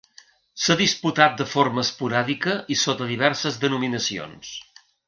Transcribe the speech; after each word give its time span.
S'ha 0.61 0.77
disputat 0.79 1.35
de 1.41 1.47
forma 1.51 1.83
esporàdica 1.87 2.57
i 2.77 2.81
sota 2.87 3.13
diverses 3.13 3.63
denominacions. 3.67 4.57